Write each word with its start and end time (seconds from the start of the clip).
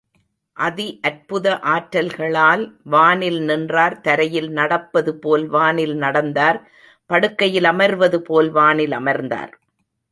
அதி 0.57 0.99
அற்புத 1.01 1.47
ஆற்றல்களால் 1.73 2.63
வானில் 2.85 3.39
நின்றார் 3.41 4.01
தரையில் 4.01 4.49
நடப்பதுபோல் 4.51 5.45
வானில் 5.47 5.95
நடந்தார் 5.95 6.59
படுக்கையில் 7.09 7.69
அமர்வதுபோல் 7.73 8.51
வானில் 8.51 8.91
அமர்ந்தார். 8.91 9.53